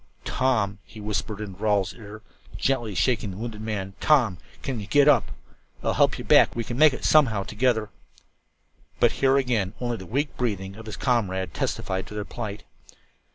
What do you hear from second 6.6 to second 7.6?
can make it somehow